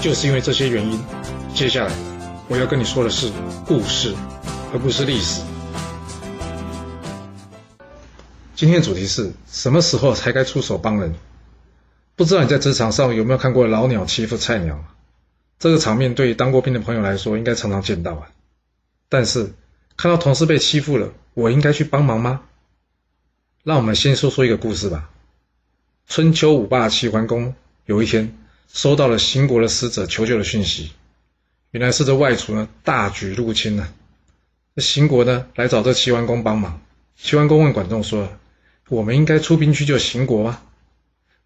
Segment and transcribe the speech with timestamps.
[0.00, 1.00] 就是因为这些原因，
[1.52, 1.92] 接下来
[2.48, 3.32] 我要跟你说的是
[3.66, 4.14] 故事，
[4.72, 5.42] 而不是历史。
[8.54, 11.14] 今天的主题是什么时候才该出手帮人？
[12.14, 14.84] 不知道你在职场上有没有看过老鸟欺负菜鸟？
[15.58, 18.28] 这个场面对当过兵的朋友来说，应该常常见到啊。
[19.08, 19.52] 但是
[19.96, 22.42] 看到同事被欺负了，我应该去帮忙吗？
[23.64, 25.10] 让我们先说说一个故事吧。
[26.06, 27.52] 春秋五霸齐桓公
[27.84, 28.32] 有一天。
[28.72, 30.92] 收到了秦国的使者求救的讯息，
[31.70, 33.92] 原来是这外族呢大举入侵了。
[34.74, 36.80] 那秦国呢来找这齐桓公帮忙。
[37.16, 38.28] 齐桓公问管仲说
[38.88, 40.60] ：“我们应该出兵去救秦国吗？”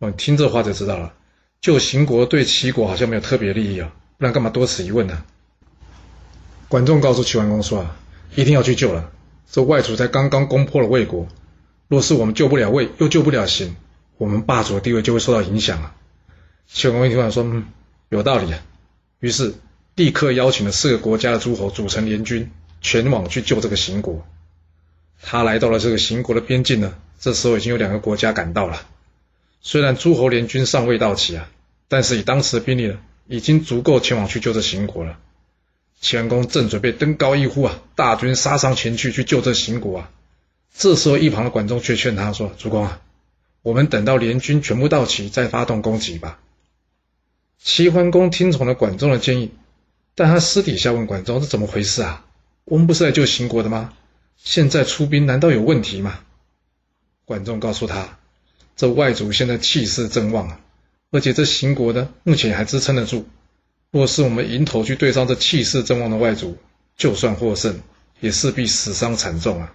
[0.00, 1.12] 哦，听这话就知道了，
[1.60, 5.22] 救秦国对齐国好像没有特别利益啊，不然干嘛多此一问呢？
[6.68, 7.96] 管仲告诉齐桓公说：“啊，
[8.34, 9.10] 一定要去救了。
[9.52, 11.28] 这外族才刚刚攻破了魏国，
[11.86, 13.76] 若是我们救不了魏，又救不了秦，
[14.16, 15.94] 我们霸主的地位就会受到影响啊。”
[16.72, 17.66] 齐桓公一听完说：“嗯，
[18.08, 18.62] 有道理啊。”
[19.18, 19.54] 于是
[19.96, 24.24] 立刻邀请了四个国家的诸侯组成联军，前往去救这个秦国。
[25.20, 28.86] 他来到了这个秦国的边境呢，这时候已经有两个国家赶到了。
[29.60, 31.50] 虽然诸侯联军尚未到齐啊，
[31.88, 35.18] 但是以当时的兵力呢，已经足够前往去救这秦国了。
[36.00, 40.10] 齐桓公正准备登高一呼啊，大军杀上前去去救这秦国啊。
[40.74, 43.02] 这时候一旁的管仲却劝他说：“主公啊，
[43.60, 46.38] 我们等到联军全部到齐再发动攻击吧。”
[47.62, 49.50] 齐桓公听从了管仲的建议，
[50.14, 52.24] 但他私底下问管仲：“这怎么回事啊？
[52.64, 53.92] 我们不是来救秦国的吗？
[54.38, 56.20] 现在出兵难道有问题吗？”
[57.26, 58.18] 管仲告诉他
[58.76, 60.60] ：“这外族现在气势正旺啊，
[61.10, 63.26] 而且这秦国呢，目前还支撑得住。
[63.90, 66.56] 若是我们迎头去对上这气势正旺的外族，
[66.96, 67.78] 就算获胜，
[68.20, 69.74] 也势必死伤惨重啊。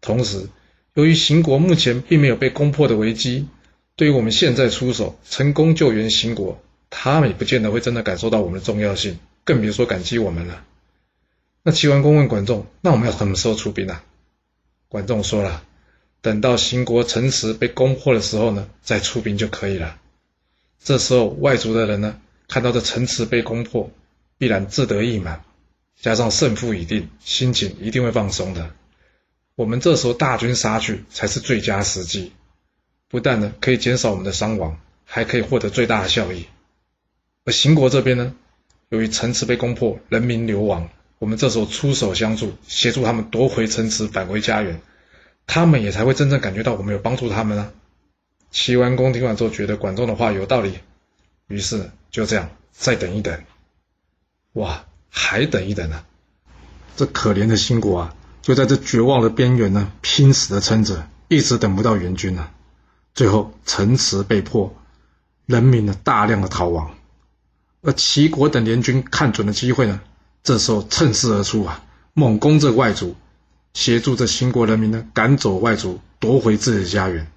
[0.00, 0.48] 同时，
[0.94, 3.46] 由于秦国目前并没有被攻破的危机，
[3.94, 6.60] 对于我们现在出手成功救援秦国。”
[6.96, 10.64] 他们也不见得会真的感受到我们的重要性，更别说感激我们了。
[11.64, 14.04] 那齐桓公问管仲：“那我们要什么时候出兵啊？”
[14.88, 15.64] 管仲说了
[16.22, 19.98] ：“等到秦国城池被攻破的时候呢，再出兵就可以了。
[20.82, 23.90] 这时候外族的人呢，看到这城池被攻破，
[24.38, 25.42] 必然志得意满，
[26.00, 28.70] 加上胜负已定，心情一定会放松的。
[29.56, 32.32] 我们这时候大军杀去，才是最佳时机。
[33.08, 36.46] 不但呢可以减少我们的伤亡，还可以获得最大的效益。”
[37.46, 38.34] 而秦国这边呢，
[38.88, 40.88] 由于城池被攻破，人民流亡，
[41.18, 44.80] 我们这时候出手相助，协助他们夺回城池，返回家园，
[45.46, 47.72] 他们也才会真正感觉到我们有帮助他们啊。
[48.50, 50.78] 齐桓公听完之后，觉得管仲的话有道理，
[51.48, 53.42] 于是就这样再等一等。
[54.54, 56.06] 哇，还等一等啊！
[56.96, 62.52] 这可怜的秦国啊，就在这绝望的边缘呢，拼死的撑着，一直等不到援军啊。
[63.12, 64.74] 最后城池被破，
[65.44, 66.94] 人民呢大量的逃亡。
[67.84, 70.00] 而齐国等联军看准了机会呢，
[70.42, 71.84] 这时候趁势而出啊，
[72.14, 73.14] 猛攻这外族，
[73.74, 77.30] 协助这秦国人民呢赶走外族，夺回自己的家园。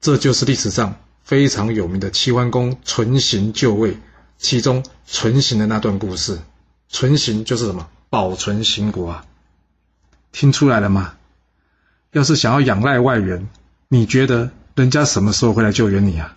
[0.00, 3.96] 这就是历史上非常有名的齐桓公存行就位，
[4.38, 6.38] 其中存行的那段故事。
[6.88, 7.88] 存行就是什么？
[8.10, 9.24] 保存秦国啊！
[10.32, 11.14] 听出来了吗？
[12.12, 13.48] 要是想要仰赖外援，
[13.88, 16.36] 你觉得人家什么时候会来救援你啊？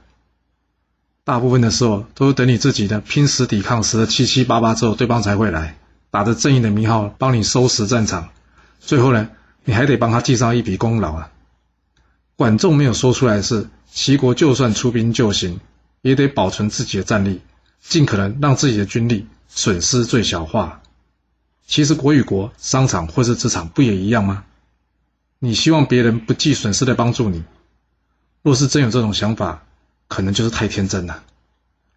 [1.29, 5.77] 大部分的时候，都是等你自己的拼死抵抗，死的七七八八之后，对方才会来，
[6.09, 8.29] 打着正义的名号帮你收拾战场。
[8.79, 9.29] 最后呢，
[9.63, 11.29] 你还得帮他记上一笔功劳啊。
[12.35, 15.59] 管仲没有说出来是，齐国就算出兵救行，
[16.01, 17.41] 也得保存自己的战力，
[17.79, 20.81] 尽可能让自己的军力损失最小化。
[21.67, 24.45] 其实国与国、商场或是职场不也一样吗？
[25.37, 27.43] 你希望别人不计损失的帮助你，
[28.41, 29.63] 若是真有这种想法。
[30.09, 31.23] 可能就是太天真了。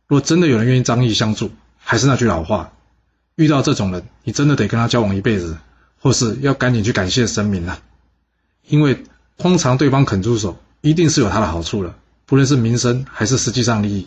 [0.07, 2.73] 若真的有人愿意张义相助，还是那句老话，
[3.35, 5.57] 遇到这种人，你真的得跟他交往一辈子，
[5.99, 7.81] 或是要赶紧去感谢神明了。
[8.69, 9.03] 因为
[9.39, 14.07] 通常对方肯出手，一定是有他的好处了，不论是民生还是实际上利益。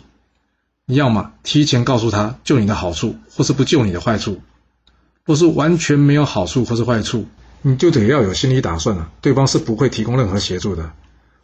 [0.86, 4.40] 你要么提前告诉他救你的好处，或是不救你的坏处。
[5.24, 7.26] 若是完全没有好处或是坏处，
[7.62, 10.92] 你就得要有心理打算了，对方是不会提供任何协助的，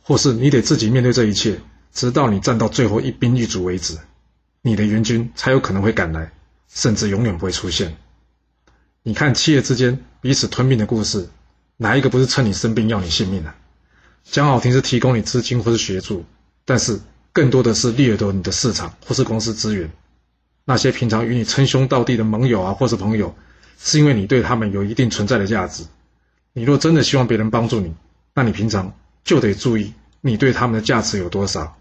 [0.03, 1.61] 或是你得自己面对这一切。
[1.93, 3.99] 直到你战到最后一兵一卒为止，
[4.63, 6.33] 你的援军才有可能会赶来，
[6.69, 7.97] 甚至永远不会出现。
[9.03, 11.29] 你看企业之间彼此吞并的故事，
[11.77, 13.55] 哪一个不是趁你生病要你性命啊？
[14.25, 16.25] 讲好听是提供你资金或是协助，
[16.65, 17.01] 但是
[17.33, 19.91] 更多的是掠夺你的市场或是公司资源。
[20.65, 23.35] 那些平常与你称兄道弟的盟友啊，或是朋友，
[23.79, 25.85] 是因为你对他们有一定存在的价值。
[26.53, 27.93] 你若真的希望别人帮助你，
[28.33, 31.77] 那你平常就得注意你对他们的价值有多少，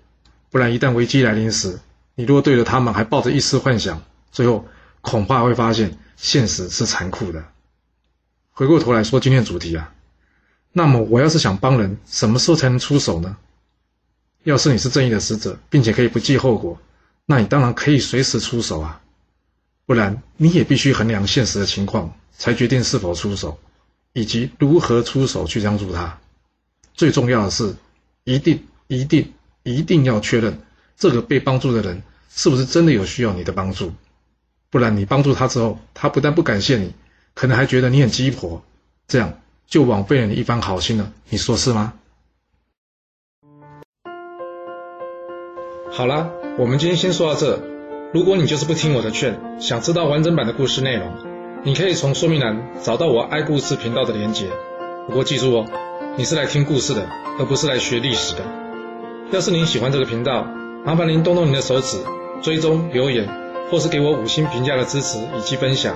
[0.51, 1.79] 不然一旦危机来临时，
[2.13, 4.67] 你若对着他们还抱着一丝幻想，最后
[5.01, 7.43] 恐怕会发现现实是残酷的。
[8.51, 9.93] 回过头来说今天主题啊，
[10.73, 13.37] 那么我要是想帮人，什么时候才能出手呢？
[14.43, 16.77] 要是你是正义的使者，并且可以不计后果。
[17.25, 19.01] 那你当然可以随时出手啊，
[19.85, 23.57] 不然你也必须衡量现实的情况，才决定是否出手，
[24.11, 26.19] 以及如何出手去帮助他。
[26.93, 27.75] 最重要的是，
[28.25, 29.31] 一定、一定、
[29.63, 30.59] 一定要确认
[30.97, 33.91] 这个被帮助的人是不是真的有需要你的帮助，
[34.69, 36.93] 不然你帮助他之后，他不但不感谢你，
[37.33, 38.63] 可能还觉得你很鸡婆，
[39.07, 41.11] 这样就枉费了你一番好心了。
[41.29, 41.93] 你说是吗？
[45.91, 46.29] 好啦。
[46.57, 47.61] 我们今天先说到这。
[48.13, 51.13] 如果你就是不听我的劝，想知道完整版的故事内容，
[51.63, 54.49] 你可以从说明栏找到我爱故事频道的连结。
[55.07, 55.65] 不过记住哦，
[56.17, 57.09] 你是来听故事的，
[57.39, 58.60] 而不是来学历史的。
[59.31, 60.45] 要是您喜欢这个频道，
[60.85, 61.97] 麻烦您动动您的手指，
[62.41, 63.29] 追踪、留言，
[63.71, 65.95] 或是给我五星评价的支持以及分享。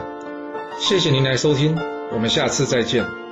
[0.79, 1.77] 谢谢您来收听，
[2.13, 3.24] 我们下次再见。